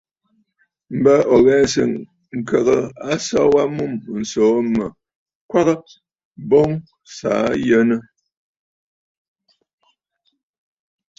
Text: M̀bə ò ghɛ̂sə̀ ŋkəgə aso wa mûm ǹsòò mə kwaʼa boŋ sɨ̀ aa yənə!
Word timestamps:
M̀bə 0.97 1.13
ò 1.35 1.37
ghɛ̂sə̀ 1.45 1.87
ŋkəgə 2.39 2.77
aso 3.11 3.39
wa 3.53 3.63
mûm 3.75 3.93
ǹsòò 4.19 4.55
mə 4.75 4.85
kwaʼa 5.49 5.73
boŋ 6.49 6.69
sɨ̀ 7.15 7.33
aa 7.45 7.51
yənə! 7.67 7.97